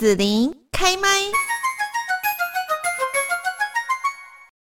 [0.00, 1.08] 子琳开麦。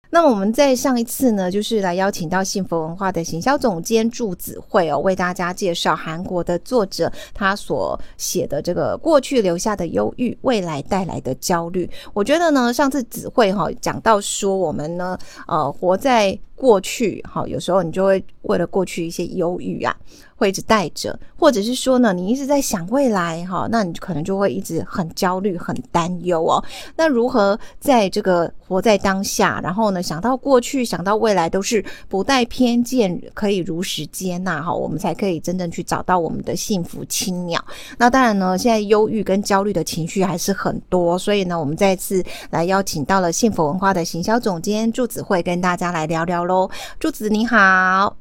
[0.09, 11.89] 那么我们在上一次呢，就是来邀请到幸福文化的行销总监祝子慧哦，为大家介绍韩国的作者他所写的这个过去留下的忧郁，未来带来的焦虑。
[12.13, 15.17] 我觉得呢，上次子慧哈讲到说，我们呢，
[15.47, 19.95] 呃，活在过去，哈，有时候你就会为了过去一些忧郁啊。
[20.35, 26.63] 会一直带着，或者是说呢，你一直在想未来哈，那你可能就会一直很焦虑、很担忧哦。
[26.95, 37.63] 那如何在这个活在当下，然后呢，想到过去、想到未来，都是不带偏见，可以如实接纳哈，我们才可以真正去找到我们的幸福青鸟。
[37.99, 46.69] 那当然呢，现在忧郁跟焦虑的情绪还是很多，所以呢，我们再次来邀请到了幸福文化的行销总监祝子慧，跟大家来聊聊喽。
[46.99, 48.17] 柱子你好。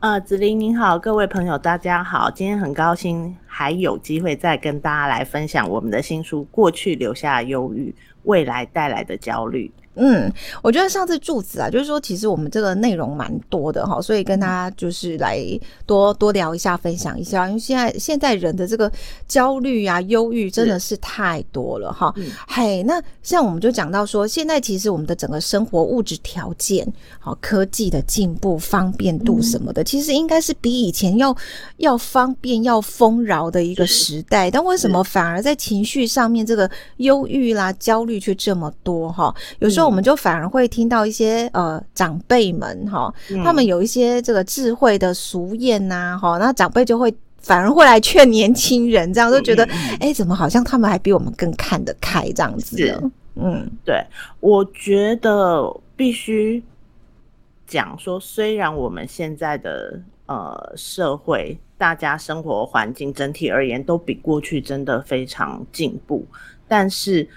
[0.00, 9.72] 呃，子琳您好，各位朋友大家好，今天很高兴还有机会再跟大家来分享我们的新书《过去留下忧郁，未来带来的焦虑》。
[9.96, 15.38] 嗯，我觉得上次柱子啊，就是说其实我们这个内容蛮多的哈，所以跟大家就是来
[15.86, 18.90] 多多聊一下，分享一下，因为现在现在人的这个
[19.28, 22.12] 焦虑啊、忧郁真的是太多了哈。
[22.48, 26.84] 嘿，那像我们就讲到说，现在其实我们的整个生活物质条件，
[27.20, 31.36] 好科技的进步、方便度什么的，嗯、其实应该是比以前要
[31.76, 39.32] 要方便、要丰饶的一个时代，但为什么反而在情绪上面这个忧郁啦、焦虑却这么多哈？
[39.60, 39.83] 有时候。
[39.84, 43.12] 我们就反而会听到一些呃长辈们哈，
[43.44, 49.64] 他们有一些这个智慧的俗谚呐哈，那长辈就会反而会来劝年轻人，这样就觉得
[50.00, 53.10] 哎，怎么好像他们还比我们更看得开这样子的？
[53.36, 54.04] 嗯，对，
[54.40, 55.64] 我觉得
[55.96, 56.62] 必须
[57.66, 66.24] 讲说，虽然我们现在的呃社会，大家生活环境整体而言都比过去真的非常进步，
[66.68, 67.28] 但是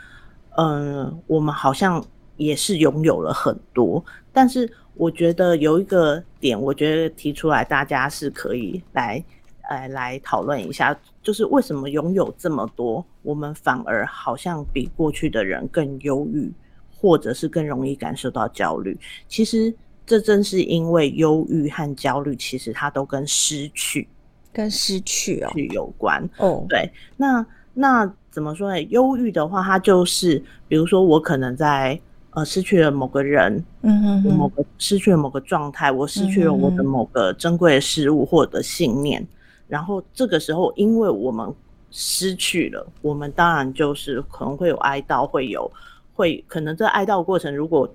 [0.56, 2.03] 嗯、呃，我们好像。
[2.38, 9.23] 也是拥有了很多，但是我觉得有一个点，我觉得提出来大家是可以来，
[9.69, 16.51] 呃，来讨论一下，就是为什么拥有这么多，我们反而好像比过去的人更忧郁，
[16.95, 18.97] 或者是更容易感受到焦虑。
[19.28, 19.73] 其实
[20.06, 24.07] 这正是因为忧郁和焦虑，其实它都跟失去、
[24.53, 26.66] 跟失去哦有关哦。
[26.69, 28.81] 对，那那怎么说呢？
[28.83, 32.00] 忧郁的话，它就是比如说我可能在。
[32.31, 39.27] 呃，失去了某个人，嗯哼，哼，某个失去了某个状态，我失去了我的某个珍贵的事物或者信念，嗯哼，
[39.67, 41.53] 然后这个时候，因为我们
[41.91, 45.71] 失去了，我们当然就是可能会有哀悼，会有
[46.13, 47.89] 会可能在哀悼过程如果。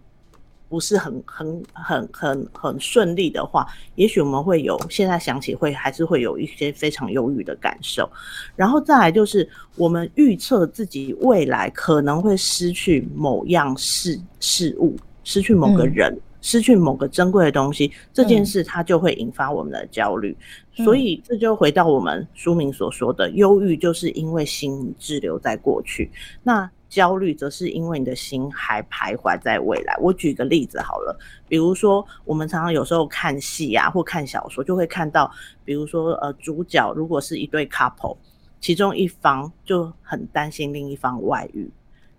[0.73, 3.67] 不是很很很很很顺利的话，
[3.97, 8.11] 也许我们会有现在想起会还是会有一些非常忧郁的感受，
[8.57, 9.47] 然后再来就是
[9.77, 20.35] 我们预测自己未来可能会失去某样事事物，失去某个人，嗯、失去某个珍贵的东西，这件事它就会引发我们的焦虑，
[20.79, 26.11] 嗯、所以这就回到我们书名所说的忧郁，就是因为心滞留在过去。
[26.43, 29.97] 那焦虑则是因为你的心还徘徊在未来。
[29.99, 35.33] 我举个例子好了，比如说我们常常有时候看戏啊，或看小说，就会看到，
[35.65, 38.19] 比如说呃，主角如果是一对 couple，
[38.61, 41.71] 其中一方就很担心另一方外遇，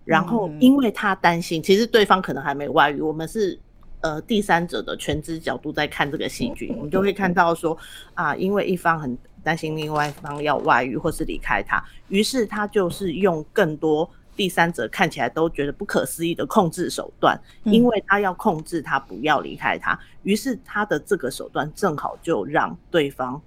[0.04, 3.56] 然后因为他担心，其实对方可能还没外遇，我们是
[4.00, 7.78] 呃第三者的全知角度在看这个戏剧，我们就会看到说
[8.14, 14.10] 啊，因为一方很担心另外一方要外遇或是离开他，于是他就是用更多。
[14.36, 23.40] 第三者看起来都觉得不可思议的控制手段，因为他要控制他不要离开他，于是他的这个手段正好就让对方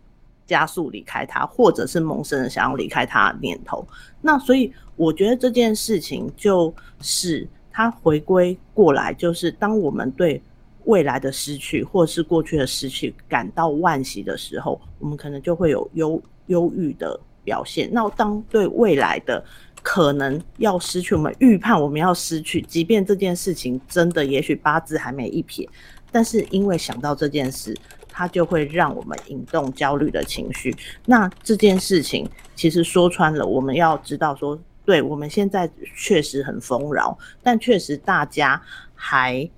[0.46, 3.86] 加速离开他，或者是萌生了想要离开他的念头。
[4.22, 10.42] 那所以我觉得这件事情就是他回归过来，就是当我们对
[10.86, 17.90] 未来的失去或是过去的失去感到惋惜的时候，我们可能就会有忧忧郁的表现。
[17.92, 19.44] 那当对未来的
[19.90, 25.66] 可能要失去，我们预判我们要失去，即便这件事情真的也许八字还没一撇，
[26.12, 27.74] 但是因为想到这件事，
[28.10, 30.76] 它就会让我们引动焦虑的情绪。
[31.06, 38.62] 那这件事情其实说穿了，我们要知道说，对，我们现在确实很丰饶，但确实大家
[38.94, 39.50] 还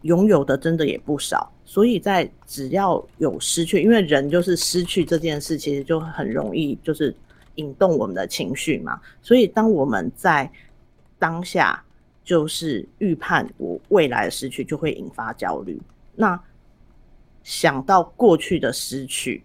[0.00, 1.48] 拥有的真的也不少。
[1.64, 7.14] 所以在只要有失去，因为人就是失去这件事，其实就很容易就是。
[7.56, 10.50] 引动我们的情绪嘛，所以当我们在
[11.18, 11.82] 当下
[12.24, 15.80] 就是预判我未来的失去，就会引发焦虑。
[16.14, 16.40] 那
[17.42, 19.42] 想到过去的失去，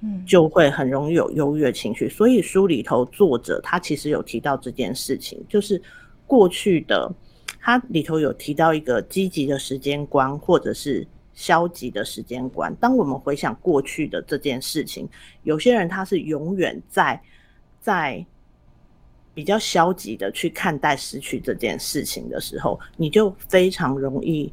[0.00, 2.08] 嗯，就会很容易有忧郁的情绪。
[2.08, 5.80] 所以书里头作者他其实有提到这件事情，就是
[6.26, 7.10] 过去的
[7.58, 12.74] 他里头有提到一个积极的时间观，或者是消极的时间观。
[12.76, 15.08] 当我们回想过去的这件事情，
[15.42, 17.20] 有些人他是永远在
[17.80, 18.24] 在
[19.32, 24.52] 比较消极的去看待失去这件事情的时候，你就非常容易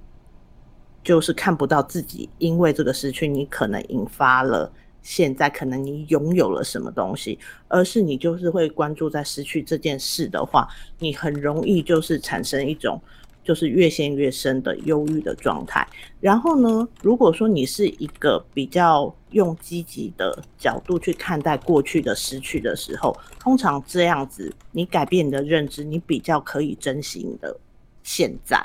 [1.03, 4.71] 就是看不到自己因为这个失去，你可能引发了。
[5.03, 7.39] 现在可能你拥有了什么东西，
[7.69, 10.67] 而是你就是会关注在失去这件事的话，
[10.99, 13.01] 你很容易就是产生一种
[13.47, 15.87] 就是越陷越深的忧郁的状态。
[16.19, 27.57] 然后呢，如果说你是一个比较用积极的角度去看待过去的失去的时候，通常这样子你改变你的认知，你比较可以珍惜你的
[28.03, 28.61] 现在。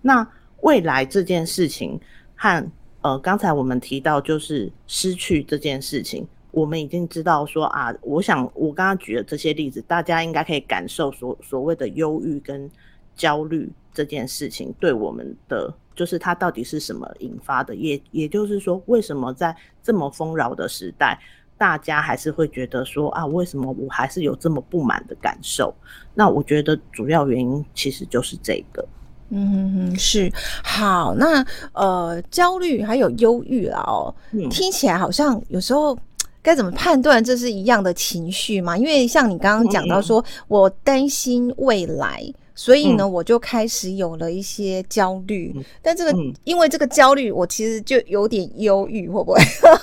[0.00, 0.24] 那
[0.60, 2.00] 未来这件事情
[2.36, 2.70] 和。
[3.04, 12.70] 呃，刚才我们提到就是失去这件事情，我们已经知道说啊，我想我刚刚举的这些例子，大家应该可以感受所所谓的忧郁跟
[13.16, 21.18] 焦虑这件事情对我们的，就是它到底是什么引发的，也也就是说，为什么在这么丰饶的时代，
[21.58, 25.74] 大家还是会觉得说啊，为什么我还是有这么不满的感受？
[26.14, 28.86] 那我觉得主要原因其实就是这个。
[29.34, 30.30] 嗯哼哼，是
[30.62, 31.42] 好，那
[31.72, 35.96] 呃，焦虑还有忧郁啦哦，嗯，听起来好像有时候
[36.42, 38.76] 该怎么判断这是一样的情绪嘛？
[38.76, 42.22] 因为像你刚刚讲到说，嗯，我担心未来。
[42.62, 49.40] 所以呢，我就开始有了一些焦虑，嗯、但这个、嗯、因为这个焦虑，我其实就有点忧郁，会不会？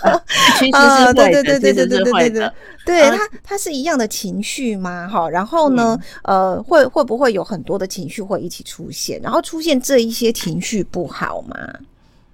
[0.57, 2.51] 其实是对对对对对对对对，
[2.85, 5.09] 对它它是一样的情绪吗？
[5.09, 9.19] 哈，然后呢，嗯、呃，会会不会有很多的情绪会一起出现？
[9.21, 11.57] 然后出现这一些情绪不好吗？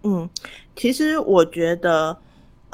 [0.04, 0.30] 嗯，
[0.76, 2.16] 其实我觉得。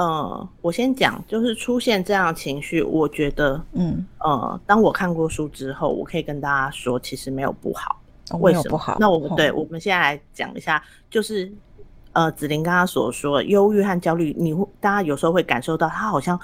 [0.02, 8.02] 呃，我先讲，就是出现这样的情绪，我觉得，嗯，呃，当我看过书之后，我可以跟大家说，其实没有不好。
[8.32, 8.98] 哦、为什么不好？
[9.00, 11.54] 那我们、哦、对，我们现在来讲一下，就是，
[12.14, 16.40] 呃，子玲刚刚所说，忧郁和焦虑，你会，大家有时候会感受到，它好像，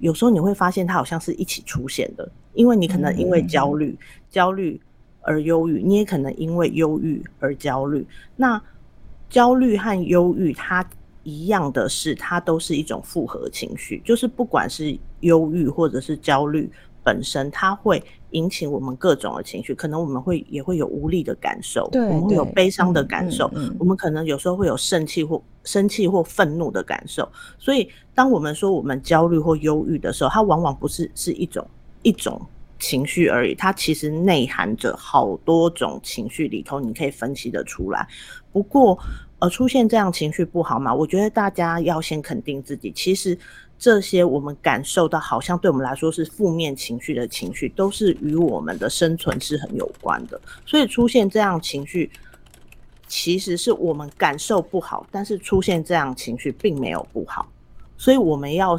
[0.00, 4.80] 有时候你会发现，它好像是一起出现的，因为你可能因为焦虑，嗯、焦虑
[5.20, 8.04] 而忧郁，你也可能因为忧郁而焦虑。
[8.34, 8.60] 那
[9.30, 10.84] 焦虑和忧郁，它。
[11.26, 16.70] 一样的是，它都是一种复合情绪，就是不管是忧郁或者是焦虑
[17.02, 18.00] 本身，它会
[18.30, 27.28] 引起我们各种的情绪，可能我们会也会有无力的感受，对，我们会有悲伤的感受，嗯嗯嗯，我们可能有时候会有生气或生气或愤怒的感受。
[27.58, 31.66] 所以，当我们说我们焦虑或忧郁的时候，它往往不是是一种
[32.02, 32.40] 一种
[32.78, 38.06] 情绪而已，它其实内含着好多种情绪里头，你可以分析得出来。
[38.52, 38.98] 不过，
[39.38, 40.94] 而出现这样情绪不好嘛？
[40.94, 42.90] 我觉得大家要先肯定自己。
[42.92, 43.38] 其实
[43.78, 50.40] 这些我们感受到好像对我们来说是负面情绪的情绪，都是与我们的生存是很有关的。
[50.64, 52.10] 所以出现这样情绪，
[53.06, 57.46] 其实是我们感受不好，但是出现这样情绪并没有不好。
[57.98, 58.76] 所以我们要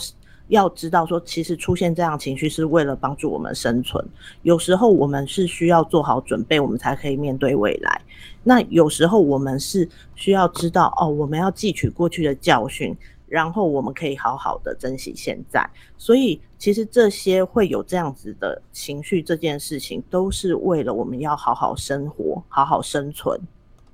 [0.47, 4.03] 要知道说，其实出现这样情绪是为了帮助我们生存。
[4.43, 8.01] 有时候我们是需要做好准备，我们才可以面对未来。
[8.43, 12.95] 那有时候我们是需要知道哦，我们要汲取过去的教训，
[13.27, 15.69] 然后我们可以好好的珍惜现在。
[15.97, 23.37] 所以其实这些会有这样子的情绪，这件事情都是为了我们要好好生活、好好生存。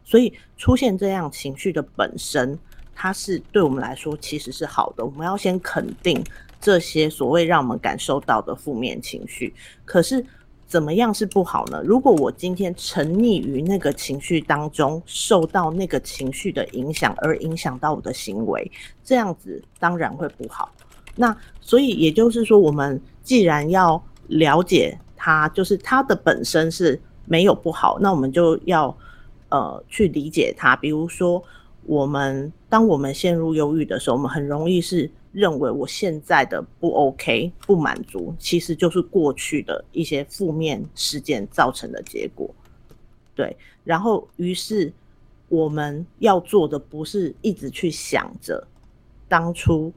[0.06, 2.60] 所以出现这样情绪的本身，
[2.96, 5.06] 它是对我们来说其实是好的。
[5.06, 6.24] 我们要先肯定
[6.60, 9.54] 这些所谓让我们感受到的负面情绪，
[9.86, 10.26] 可是。
[10.66, 11.84] 怎么样是不好呢？
[11.86, 18.72] 如果我今天沉溺于那个情绪当中，受到那个情绪的影响，而影响到我的行为，
[19.04, 20.74] 这样子当然会不好。
[21.16, 28.98] 那所以也就是说，我们既然要了解它，就是它的本身是没有不好，那我们就要
[29.50, 30.76] 呃去理解它。
[30.76, 31.44] 比如说，
[31.86, 35.10] 我们当我们陷入忧郁的时候，我们很容易是。
[35.34, 42.48] 认为我现在的不 OK、不满足，其实就是过去的一些负面事件造成的结果。
[43.34, 44.94] 对，然后于是
[45.50, 48.64] 我们要做的不是一直去想着
[49.28, 49.92] 当初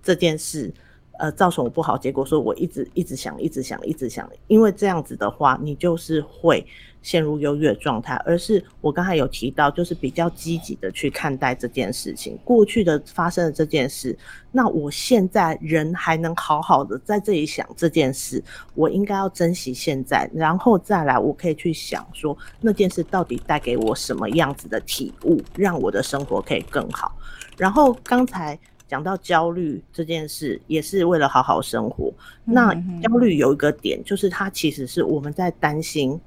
[0.00, 0.72] 这件事，
[1.18, 6.64] 呃，造成我不好结果，所以我一直一直想、一直想、一直想，因为这样子的话，你就是会。
[7.06, 12.36] 陷入忧郁的状态，而是我刚才有提到，就是比较积极的去看待这件事情。
[12.42, 14.18] 过去的发生的这件事，
[14.50, 18.42] 那我现在人还能好好的在这里想这件事，
[18.74, 27.16] 我应该要珍惜现在，然后再来，我可以去想说那件事到底带给我什么样子的体悟，让我的生活可以更好。
[27.56, 28.58] 然后刚才
[28.88, 32.12] 讲到焦虑这件事，也是为了好好生活。
[32.46, 36.20] 嗯、那焦虑有一个点，就是它其实是我们在担心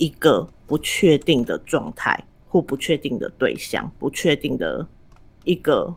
[0.00, 4.84] 一个不确定的状态，或不确定的对象，不确定的
[5.44, 5.94] 一个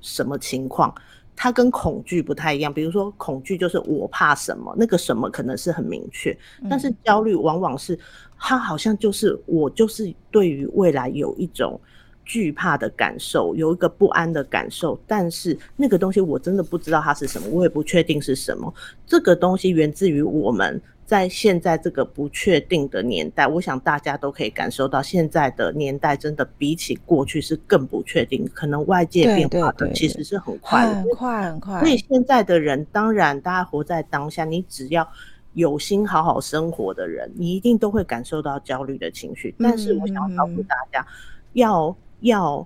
[0.00, 0.92] 什么情况。
[1.36, 2.72] 它跟恐惧不太一样。
[2.72, 6.36] 比如说，恐惧就是我怕什么，那个什么可能是很明确，
[6.68, 7.98] 但是焦虑往往是
[8.38, 11.78] 它好像就是我就是对于未来有一种。
[12.24, 18.72] 惧怕的感受，有一个不安的感受，但是那个东西我真的不知道它是什么，我也不确定是什么。
[19.04, 20.80] 这个东西源自于我们
[21.12, 31.80] 在现在这个不确定的年代，我想大家都可以感受到，现在的年代真的比起过去是更不确定，可能外界变化的其实是很快的，很快很快。
[31.80, 35.06] 所以现在的人，当然大家活在当下，你只要
[35.52, 39.54] 有心好好生活的人，你一定都会感受到焦虑的情绪。
[39.58, 41.12] 但是我想要告诉大家，嗯、
[41.52, 41.96] 要。
[42.22, 42.64] 要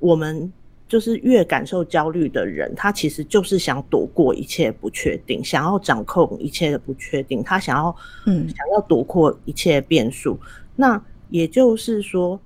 [0.00, 0.52] 我们
[0.88, 7.94] 就是越感受焦虑的人，他其实就是想躲过一切不确定，想要掌控一切的不确定，他想要
[8.26, 10.38] 嗯，想要躲过一切变数。
[10.74, 12.40] 那也就是说，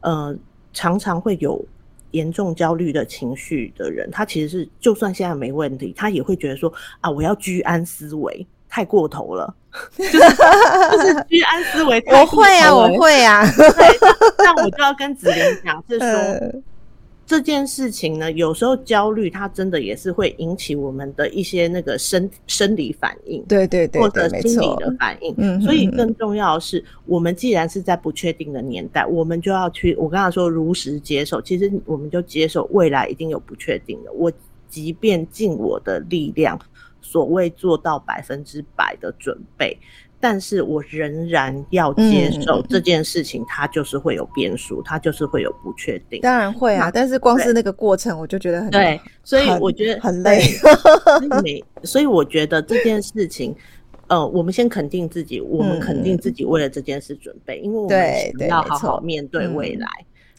[0.00, 0.36] 呃，
[0.72, 1.64] 常常会有
[2.10, 8.46] 严重焦虑的情绪的人，他其实是就算现在没问题，他也会觉得说啊，我要居安思危。
[8.72, 9.52] 太过头了，
[9.98, 10.18] 就是就
[11.00, 12.00] 是居安思危。
[12.06, 13.42] 我会啊，我会啊。
[14.38, 16.62] 那我就要跟子玲讲，是说
[17.30, 25.32] 这件事情呢，有时候焦虑它真的也是会引起我们的一些那个生生理反应，对对对，或者心理的反应。
[25.38, 34.12] 嗯，所以更重要的是，我们既然是在不确定的年代，我们就要去，我刚才说如实接受，其实我们就接受未来一定有不确定的。
[34.12, 34.32] 我
[34.68, 36.58] 即便尽我的力量。
[37.02, 39.76] 所谓做到百分之百的准备，
[40.20, 46.20] 但是我仍然要接受这件事情，它就是会有变数，它就是会有不确定。
[46.20, 50.42] 当然会啊，但是光是那个过程，我就觉得很对，所以我觉得很累。
[51.82, 53.56] 所以我觉得这件事情，
[54.08, 57.98] 呃，我们先肯定自己，我们肯定自己为了这件事准备，因为我们
[58.38, 59.88] 想要好好面对未来。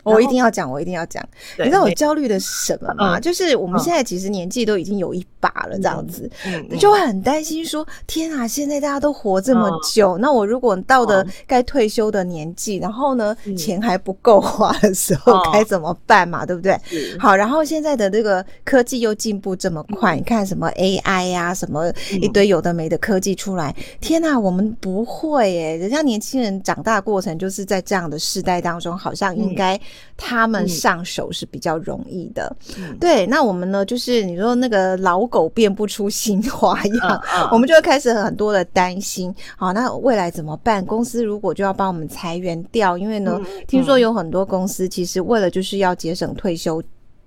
[0.03, 1.23] 我一定要讲，我一定要讲。
[1.57, 3.17] 你知道我焦虑的是什么吗？
[3.17, 16.45] 嗯、就是我们现在其实年纪都已经有一把了，这样子，嗯嗯、就会很担心说：天啊，现在大家都活这么久，嗯、那我如果到了该退休的年纪，嗯、然后呢，钱还不够花的时候，该、嗯、怎么办嘛？
[16.45, 16.79] 对不对？
[17.19, 21.91] 好，然后现在的这个科技又进步这么快，嗯、你看什么 AI 呀、啊，什么
[22.21, 25.77] 一堆有的没的科技出来，嗯、天啊，我们不会耶！
[25.77, 29.79] 人家年轻人长大过程就是在这样的世代当中，好像应该。
[30.15, 33.25] 他们上手是比较容易的，嗯、对。
[33.27, 33.85] 那我们呢？
[33.85, 37.21] 就是你说那个老狗变不出新花样，
[37.51, 39.33] 我们就会开始很多的担心。
[39.57, 40.85] 好，那未来怎么办？
[40.85, 46.81] 公司如果就要帮我们裁员掉，因为呢，听说有很多公司其实为了就是要节省退休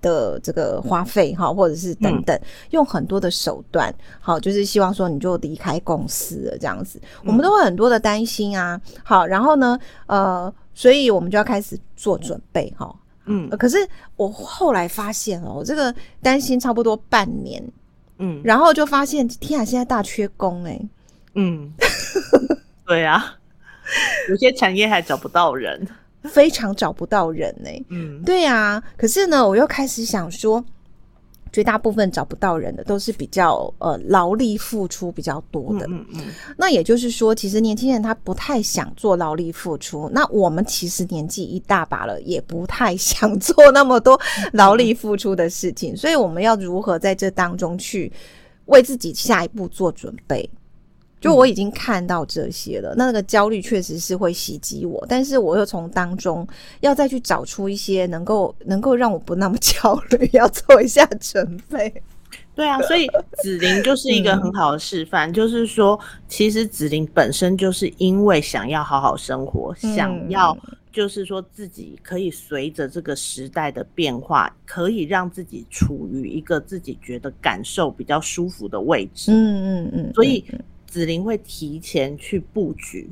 [0.04, 7.00] 的这个花费哈，或者是等等，嗯、用很多的手段，好，就是希望说你就离开公司了这样子。
[7.02, 8.78] 嗯、我们都会很多的担心啊。
[9.02, 10.54] 好，然后呢，呃。
[10.76, 12.92] 所以我们就要开始做准备哈，
[13.26, 13.76] 嗯，可是
[14.16, 17.62] 我后来发现哦，我这个担心差不多半年，
[18.18, 20.80] 嗯，然后就发现天啊，现在大缺工哎，
[21.34, 21.72] 嗯，
[22.84, 23.36] 对啊，
[24.28, 25.86] 有些产业还找不到人，
[26.30, 30.64] 非常找不到人呢，嗯，对啊，可是呢，我又开始想说。
[31.52, 36.22] 绝大部分找不到人的都是比较呃劳力付出比较多的，嗯嗯，
[36.56, 40.10] 那也就是说，其实年轻人他不太想做劳力付出。
[40.12, 44.20] 那我们其实年纪一大把了，也不太想做那么多
[44.52, 45.96] 劳力付出的事情。
[45.96, 48.12] 所以我们要如何在这当中去
[48.64, 50.50] 为自己下一步做准备？
[51.24, 56.46] 就我已经看到这些了，那那个焦虑确实是会袭击我，但是我又从当中
[56.80, 62.02] 要再去找出一些能够能够让我不那么 焦虑，要做一下准备。
[62.54, 63.08] 对啊，所以
[63.42, 70.56] 紫菱就是一个很好的示范，嗯、就是说，其实紫菱本身就是因为想要好好生活，嗯、想要
[70.92, 79.32] 就是说自己可以随着这个时代的变化，可以让自己处于一个自己觉得感受比较舒服的位置。
[79.32, 80.44] 嗯嗯嗯，嗯嗯所以。
[80.94, 83.10] 子玲会提前去布局，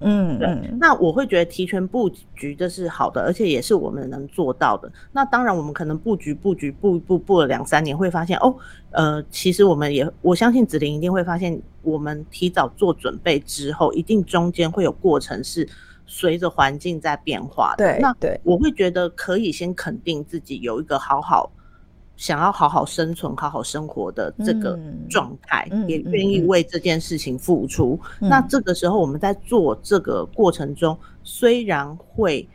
[0.00, 0.48] 嗯，对。
[0.80, 4.90] 那我会觉得提前布局这是好的，而且也是我们能做到的。
[5.12, 8.56] 那当然，我们可能布局布局布一布布了两三年，会发现哦，
[8.92, 15.68] 呃，其实我们也我相信子玲一定会发现，我们提早做准备之后，一定中间会有过程是
[16.06, 17.84] 随着环境在变化的。
[17.84, 21.52] 对，那对，我会觉得可以先肯定自己有一个好好。
[22.18, 24.76] 想要好好生存、好好生活的这个
[25.08, 27.98] 状态，嗯、也愿意为这件事情付出。
[28.20, 32.46] 嗯、那这个时候，我们在做这个过程中，虽然会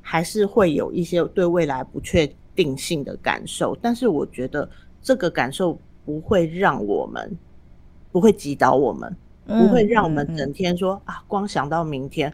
[0.00, 4.66] 还是会有一些对未来不确定性的感受，但是我觉得
[5.02, 7.30] 这个感受不会让我们
[8.10, 9.14] 不会击倒我们，
[9.46, 12.32] 不会让我们整天说、啊，光想到明天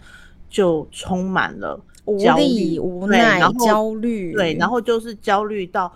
[0.49, 1.81] 就充满了
[2.17, 5.93] 焦虑、无奈、然后焦虑，对，然后就是焦虑到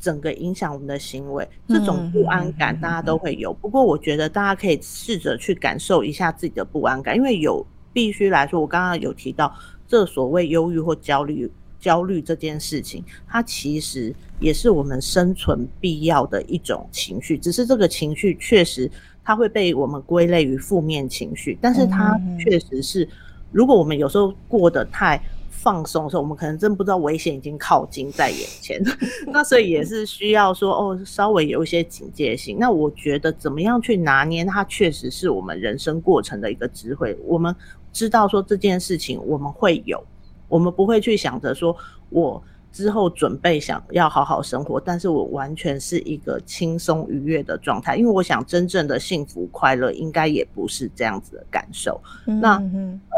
[0.00, 3.52] 整个影响我们的行为，这种不安感大家都会有。
[3.52, 9.54] 不过我觉得大家可以试着去感受一下自己的不安感，因为有必须来说，我刚刚有提到。
[9.88, 11.48] 这所谓忧郁或焦虑，
[11.78, 17.38] 焦虑这件事情，它其实也是我们生存必要的一种情绪。
[17.38, 18.90] 只是这个情绪确实，
[19.22, 23.08] 它会被我们归类于负面情绪，但是它确实是，
[23.52, 25.22] 如果我们有时候过得太
[25.56, 28.80] 放松的时候，我们可能真不知道危险已经靠近在眼前。
[29.32, 32.58] 那所以也是需要说，哦，稍微有一些警戒性。
[32.58, 37.16] 那我觉得怎么样去拿捏，它确实是我们人生过程的一个智慧。
[37.24, 37.54] 我们。
[37.92, 40.04] 知道说这件事情我们会有，
[40.48, 41.74] 我们不会去想着说
[42.10, 42.42] 我
[42.76, 52.62] 之后准备想要好好生活，但是我完全是一个轻松愉悦的状态，因为我想真正的幸福快乐应该也不是这样子的感受，嗯、那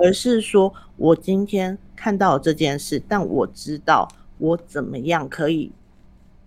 [0.01, 4.07] 而是说我今天看到了这件事，但我知道
[4.39, 5.73] 我怎么样可以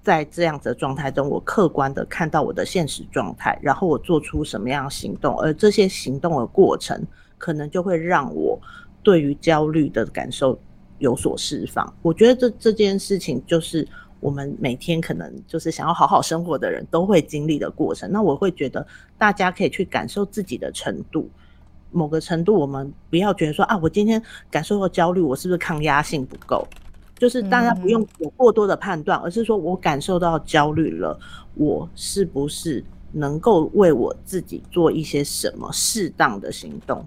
[0.01, 7.05] 在这样子的状态中，我客观的看到我的现实状态，然后我做出什么样的行动，而这些行动的过程。
[7.41, 8.59] 可能就会让我
[9.01, 10.59] 对于焦虑的感受
[11.01, 11.93] 有所释放。
[12.01, 13.85] 我觉得这这件事情就是
[14.21, 18.09] 我们每天可能就是想要好好生活的人都会经历的过程。
[18.11, 18.85] 那我会觉得
[19.17, 21.29] 大家可以去感受自己的程度，
[21.91, 26.65] 某个程度，我们不要觉得说啊，我今天感受到焦虑，我是不是抗压性不够？
[27.17, 31.19] 就是大家不用有过多的判断，而是说我感受到焦虑了，
[31.55, 37.05] 我是不是能够为我自己做一些什么适当的行动？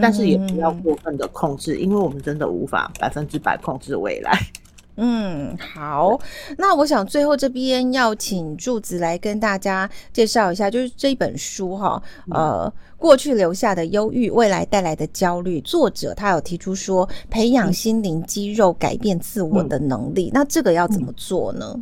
[0.00, 4.38] 但是也不要过分的控制，嗯、因为我们真的无法百分之百控制未来。
[4.96, 6.16] 嗯，好，
[6.56, 15.60] 那我想最后这边要请柱子来跟大家介绍一下，就是这一本书哈，呃，过去留下的忧郁，未来带来的焦虑。
[15.62, 20.28] 作者他有提出说，培养心灵肌肉，改变自我的能力。
[20.28, 21.74] 嗯、那这个要怎么做呢？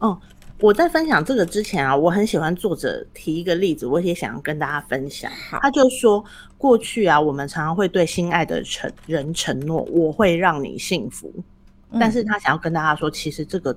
[0.00, 0.18] 哦、
[0.58, 5.30] 我在分享这个之前啊，我很喜欢作者提一个例子，我也想要跟大家分享。
[5.60, 6.24] 他就说，
[6.56, 11.30] 过去啊，我们常常会对心爱的承人承诺，我会让你幸福，
[12.00, 13.76] 但是他想要跟大家说，其实这个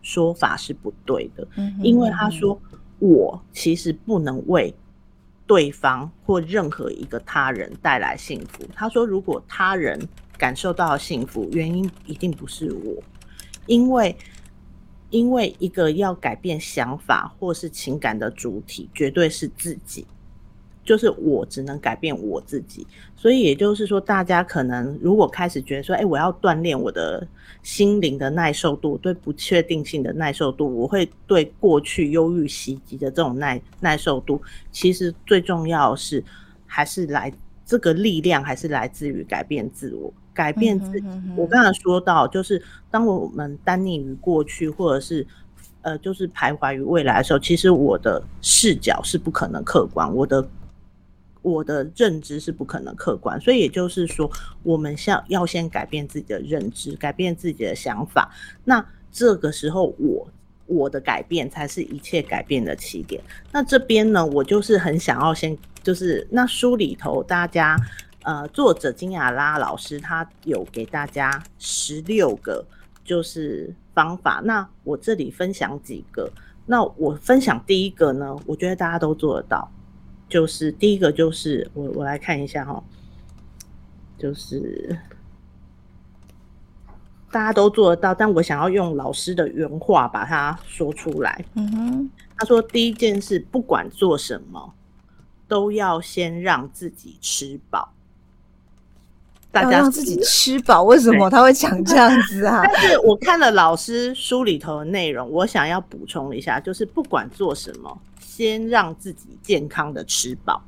[0.00, 1.46] 说法是不对的，
[1.82, 2.58] 因为他说，
[2.98, 4.74] 我其实不能为
[5.46, 8.64] 对方或任何一个他人带来幸福。
[8.74, 10.00] 他说，如果他人
[10.38, 13.02] 感受到幸福，原因一定不是我，
[13.66, 14.16] 因为。
[15.10, 20.04] 因为一个要改变想法或是情感的主体，绝对是自己，
[20.84, 22.86] 就是我只能改变我自己。
[23.14, 27.26] 所以也就是说，大家可能如果开始觉得说，哎，我要锻炼我的
[27.62, 34.40] 心灵的耐受度，对不确定性的耐受度，我会对过去忧郁袭击的这种耐耐受度，
[34.70, 36.22] 其实最重要是
[36.66, 37.32] 还是来
[37.64, 40.12] 这个力量，还是来自于改变自我。
[40.36, 45.26] 改变自己，我刚才说到，就是当我们单溺于过去，或者是
[45.80, 50.46] 呃，就是徘徊于未来的时候，其实我的视角是不可能客观，我的
[51.40, 54.30] 我的认知是不可能客观，所以也就是说，
[54.62, 58.30] 我们先要先改变自己的认知，改变自己的想法，
[58.64, 60.28] 那这个时候我
[60.66, 63.22] 我的改变才是一切改变的起点。
[63.50, 67.74] 那这边呢，我就是很想要先，就是那书里头大家。
[68.26, 72.66] 呃，作者金雅拉老师他有给大家十六个
[73.04, 76.28] 就是方法，那我这里分享几个。
[76.66, 79.70] 那我分享第一个呢，我觉得大家都做得到，
[80.28, 82.82] 就是第一个就是我我来看一下哈，
[84.18, 84.98] 就是
[87.30, 91.44] 大家都做得到，但我想要用老师的原话把它说出来。
[91.54, 94.74] 嗯哼，他说第一件事，不管做什么，
[95.46, 97.92] 都要先让自己吃饱。
[99.62, 102.62] 要让自己吃饱，为什么他会讲这样子啊？
[102.72, 110.62] 但是我看了老师书里头的内容，我想要补充一下，就是不管做什么，先让自己健康的吃饱。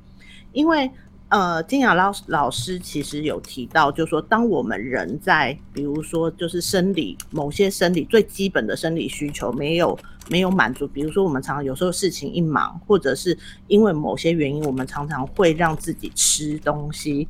[0.53, 0.90] 因为
[1.31, 9.98] 呃，金雅老老师其实有提到，就是说，当我们人在比如说就是生理某些生理最基本的生理需求没有
[10.31, 17.29] 没有满足，比如说我们常常有时候事情一忙，或者是因为某些原因，我们常常会让自己吃东西。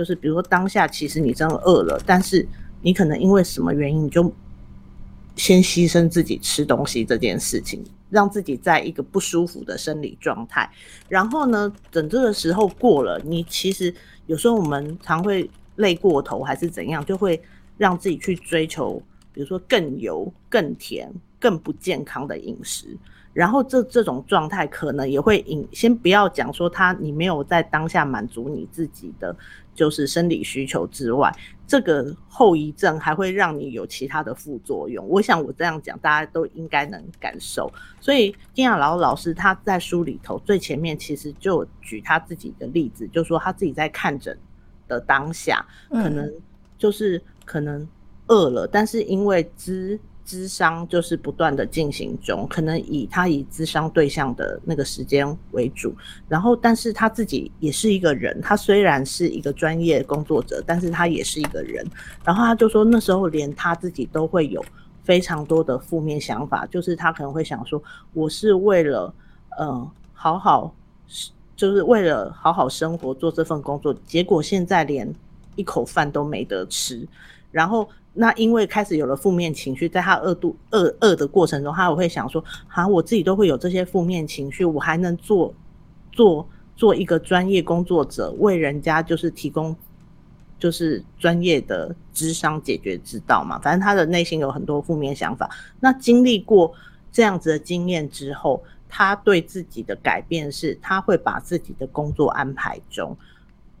[0.00, 2.48] 就是比如说当下其实你真的饿了，但是
[2.80, 4.32] 你可能因为什么原因，你就
[5.36, 10.70] 先牺牲自己吃东西这件事情，让自己在一个不舒服的生理状态。
[11.06, 17.38] 然后呢，等这个时候过了，你其实有时候我们常会累过头还是怎样，就会
[17.76, 19.02] 让自己去追求
[19.34, 22.96] 比如说更油、更甜、更不健康的饮食。
[23.32, 29.34] 然后这这种状态可能也会引，先不要讲说他你没有在当下满足你自己的
[29.74, 31.32] 就是生理需求之外，
[31.64, 35.06] 这个后遗症还会让你有其他的副作用。
[35.08, 37.72] 我想我这样讲大家都应该能感受。
[38.00, 44.36] 所以金亚劳老师他在书里头最前面其实就举他自己的例子，就说他自己在看诊
[44.88, 46.28] 的当下，可能
[46.76, 47.86] 就是可能
[48.26, 50.00] 饿了，但是因为知。
[50.30, 55.92] 咨商就是不断的进行中，可能以他以咨商对象的那个时间为主，
[56.28, 61.84] 然后但是他自己也是一个人，他虽然是一个专业工作者，但是他也是一个人，
[62.24, 64.64] 然后他就说那时候连他自己都会有
[65.02, 69.12] 非常多的负面想法，就是他可能会想说，我是为了
[69.58, 70.72] 嗯好好，
[71.56, 75.12] 就是为了好好生活做这份工作，结果现在连
[75.56, 77.04] 一口饭都没得吃，
[77.50, 77.88] 然后。
[78.12, 85.54] 那因为开始有了负面情绪，在他饿度饿饿的过程中，他也会想说：啊，我自己都会有这些负面情绪，我还能做
[86.10, 89.74] 做做一个专业工作者，为人家就是提供
[90.58, 93.60] 就是专业的智商解决之道嘛。
[93.60, 95.48] 反正他的内心有很多负面想法。
[95.78, 96.74] 那经历过
[97.12, 103.16] 这样子的经验之后，他对自己的改变是，他会把自己的工作安排中，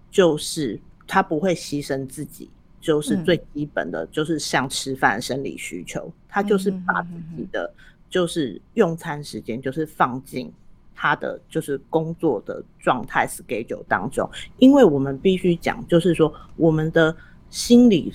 [0.08, 2.48] 就是他不会牺牲自己。
[2.80, 7.70] 就是最基本的，就是像吃饭生理需求，嗯、他就是把自己的
[8.08, 10.50] 就是用餐时间，就是放进
[10.94, 14.28] 他的就是工作的状态 schedule 当中。
[14.58, 17.14] 因为我们必须讲，就是说我们的
[17.50, 18.10] 心理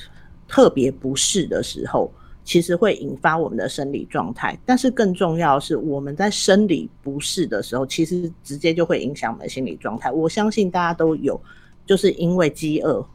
[0.48, 2.12] 特别不适的时候，
[2.44, 4.58] 其实会引发我们的生理状态。
[4.66, 10.12] 但是更重要的是，我们在生理不适的时候，其实直接就会影响我们的心理状态。
[10.12, 11.40] 我相信大家都有，
[11.86, 13.06] 就是因为饥饿。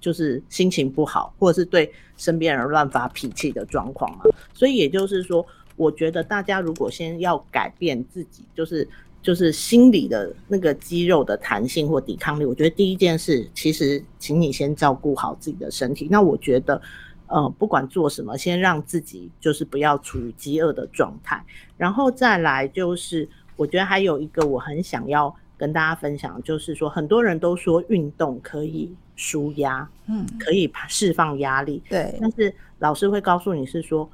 [0.00, 4.24] 就是心情不好，或者是对身边人乱发脾气的状况嘛。
[4.54, 5.46] 所以也就是说，
[5.76, 8.88] 我觉得大家如果先要改变自己，就是
[9.22, 16.08] 就是心理的那个肌肉的弹性或抵抗力，我觉得第一件事，其实请你先照顾好自己的身体。
[16.10, 16.80] 那我觉得，
[17.26, 21.44] 呃，不管做什么，先让自己就是不要处于饥饿的状态，
[21.76, 28.94] 然后再来就是，我觉得还有一个我很想要跟大家分享，就是说很多人都说运动可以。
[29.20, 32.16] 舒压，嗯，可以释放压力，对。
[32.18, 34.10] 但是老师会告诉你是说，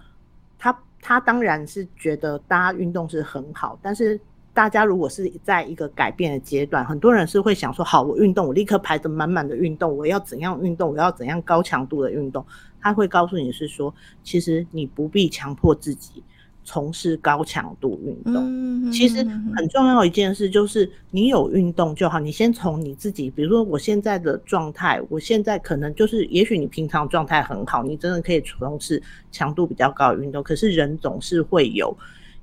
[0.59, 4.21] 他他当然是觉得大家运动是很好，但是
[4.53, 12.45] 大家如果是在一个改变的阶段，很多人是会想说，好，我运动，我立刻排得满满的运动，我要怎样运动，我要怎样高强度的运动。
[12.81, 16.21] 他会告诉你是说，其实你不必强迫自己。
[16.69, 19.25] 从事高强度运动，其实
[19.55, 22.19] 很重要一件事就是你有运动就好。
[22.19, 29.01] 你先从你自己，比如说我现在的状态，我现在可能就是，也许你平常状态很好，你真的可以从事
[29.31, 30.43] 强度比较高的运动。
[30.43, 31.97] 可是人总是会有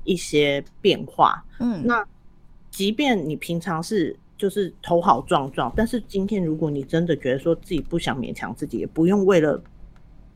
[0.05, 2.01] 一些变化，嗯，那
[2.71, 9.61] 即便你平常是就是头好壮壮，但是今天如果你真的觉得说自己不想勉强自己，也不用为了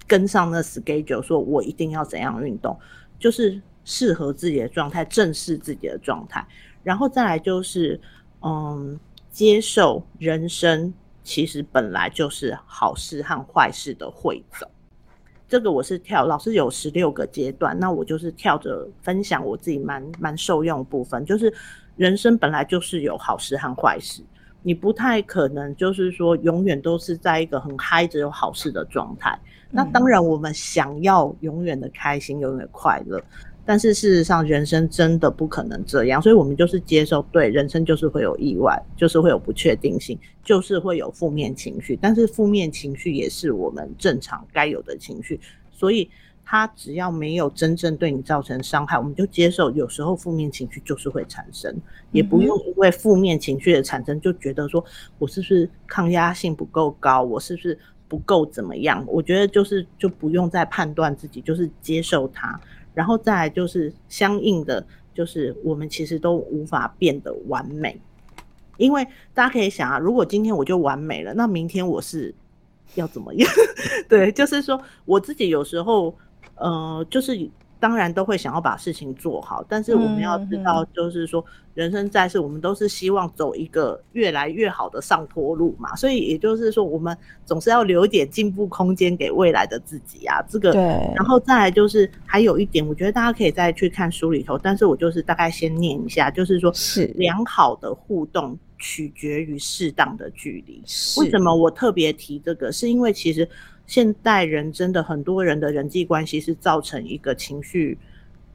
[0.06, 2.78] 跟上那 schedule 说我一定要怎样运动，
[3.17, 3.62] 就是。
[3.89, 6.45] 适合自己的状态，正视自己的状态，
[6.84, 7.97] 然后再来就是，
[8.41, 9.00] 嗯，
[9.32, 14.69] 接受人生其实本来就是好事和坏事的汇总。
[15.47, 21.52] 这个我是跳，老师有十六个阶段，那我就是跳着分享我自己蛮蛮受用的部分，就是
[21.95, 24.21] 人生本来就是有好事和坏事，
[24.63, 29.39] 你不太可能就是说永远都是在一个很嗨着有好事的状态。
[29.69, 33.21] 那当然，我们想要永远的开心，永远快乐。
[33.67, 41.99] 但是事实上，人生真的不可能这样，所以我们就是接受，对，人生就是会有意外，就是会有不确定性，就是会有负面情绪。
[42.01, 45.38] 但是负面情绪也是我们正常该有的情绪，
[45.69, 46.10] 所以
[46.45, 49.69] 它只要没有真正对你造成伤害，我们就接受。
[49.71, 51.75] 有时候负面情绪就是会产生，
[52.13, 54.82] 也不用因为负面情绪的产生就觉得说
[55.19, 57.77] 我是不是抗压性不够高，我是不是
[58.08, 59.03] 不够怎么样？
[59.06, 62.58] 我觉得就是就不用再判断自己，就是接受它。
[62.97, 64.83] 然后再来就是相应的，
[65.13, 68.01] 就是我们其实都无法变得完美，
[68.77, 69.05] 因为
[69.36, 72.33] 大家可以想啊，如果今天我就完美了，那明天我是
[72.95, 73.47] 要怎么样？
[74.10, 76.17] 对，就是说我自己有时候，
[76.55, 77.47] 呃，就是。
[77.79, 85.95] 当然都会想要把事情做好，但是我们要知道，就是说人生在世，我们都是希望走一个越来越好的上坡路嘛。
[85.95, 90.41] 所以也就是说，我们总是要留一点进步空间给未来的自己啊。
[90.49, 90.81] 这个，对。
[91.15, 100.81] 然后再来就是还有一点，我觉得大家可以再去看书里头，但是我就是大概先念一下，就是说，是良好的互动取决于适当的距离。
[101.19, 102.71] 为什么我特别提这个？
[102.71, 103.47] 是因为其实
[103.85, 107.97] 现代人真的很多人的人际关系是造成一个情绪，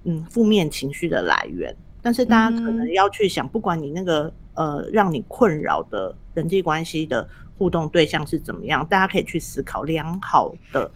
[0.05, 1.75] 嗯，负面情绪的来源。
[2.01, 10.91] 但是大家可能要去想，不管你那个呃让你困扰的人际关系的互动对象是怎么样，大家可以去思考良好的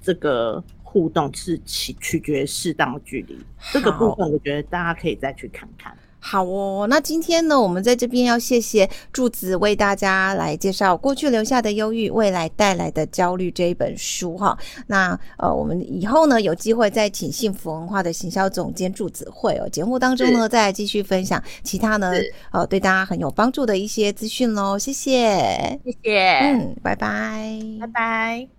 [0.00, 0.62] 这个。
[0.88, 3.36] 互动是取取决于适当的距离，
[3.70, 5.94] 这个部分我觉得大家可以再去看看。
[6.28, 14.58] 好哦，那今天呢，我们在这边要谢谢柱子为大家来介绍《过去留下的忧郁，未来带来的焦虑》这一本书哈。
[14.88, 22.10] 那呃，我们以后呢有机会再请幸福文化的行销总监柱子慧哦，节目当中呢再继续分享其他呢
[22.50, 24.76] 呃对大家很有帮助的一些资讯喽。
[24.76, 28.55] 谢谢，谢谢，嗯，拜拜，拜拜。